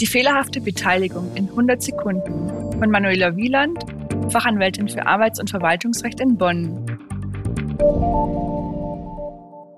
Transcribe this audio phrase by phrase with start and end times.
[0.00, 3.84] Die fehlerhafte Beteiligung in 100 Sekunden von Manuela Wieland,
[4.30, 6.86] Fachanwältin für Arbeits- und Verwaltungsrecht in Bonn.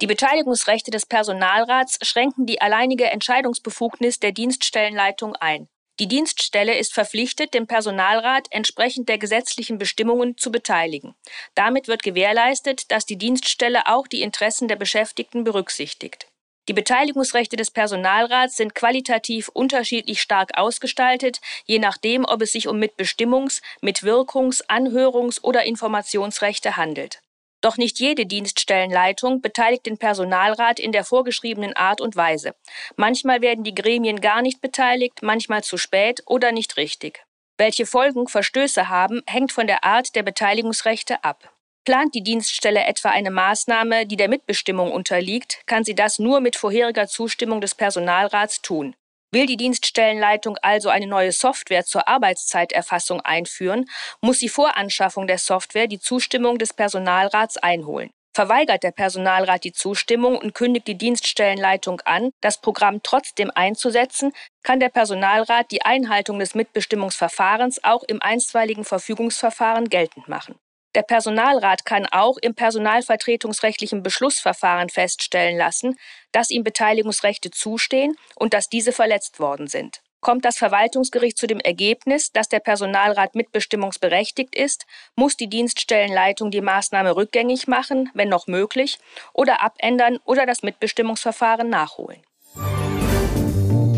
[0.00, 5.66] Die Beteiligungsrechte des Personalrats schränken die alleinige Entscheidungsbefugnis der Dienststellenleitung ein.
[5.98, 11.14] Die Dienststelle ist verpflichtet, den Personalrat entsprechend der gesetzlichen Bestimmungen zu beteiligen.
[11.56, 16.28] Damit wird gewährleistet, dass die Dienststelle auch die Interessen der Beschäftigten berücksichtigt.
[16.68, 22.78] Die Beteiligungsrechte des Personalrats sind qualitativ unterschiedlich stark ausgestaltet, je nachdem, ob es sich um
[22.78, 27.20] Mitbestimmungs-, Mitwirkungs-, Anhörungs- oder Informationsrechte handelt.
[27.60, 32.54] Doch nicht jede Dienststellenleitung beteiligt den Personalrat in der vorgeschriebenen Art und Weise.
[32.96, 37.24] Manchmal werden die Gremien gar nicht beteiligt, manchmal zu spät oder nicht richtig.
[37.56, 41.53] Welche Folgen Verstöße haben, hängt von der Art der Beteiligungsrechte ab.
[41.84, 46.56] Plant die Dienststelle etwa eine Maßnahme, die der Mitbestimmung unterliegt, kann sie das nur mit
[46.56, 48.96] vorheriger Zustimmung des Personalrats tun.
[49.32, 53.84] Will die Dienststellenleitung also eine neue Software zur Arbeitszeiterfassung einführen,
[54.22, 58.10] muss sie vor Anschaffung der Software die Zustimmung des Personalrats einholen.
[58.32, 64.32] Verweigert der Personalrat die Zustimmung und kündigt die Dienststellenleitung an, das Programm trotzdem einzusetzen,
[64.62, 70.56] kann der Personalrat die Einhaltung des Mitbestimmungsverfahrens auch im einstweiligen Verfügungsverfahren geltend machen.
[70.94, 75.96] Der Personalrat kann auch im personalvertretungsrechtlichen Beschlussverfahren feststellen lassen,
[76.30, 80.02] dass ihm Beteiligungsrechte zustehen und dass diese verletzt worden sind.
[80.20, 86.62] Kommt das Verwaltungsgericht zu dem Ergebnis, dass der Personalrat mitbestimmungsberechtigt ist, muss die Dienststellenleitung die
[86.62, 88.98] Maßnahme rückgängig machen, wenn noch möglich,
[89.34, 92.22] oder abändern oder das Mitbestimmungsverfahren nachholen.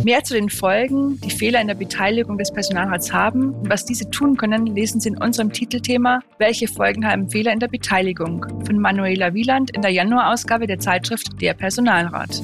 [0.06, 4.08] Mehr zu den Folgen, die Fehler in der Beteiligung des Personalrats haben und was diese
[4.08, 8.78] tun können, lesen Sie in unserem Titelthema Welche Folgen haben Fehler in der Beteiligung von
[8.78, 12.40] Manuela Wieland in der Januarausgabe der Zeitschrift Der Personalrat.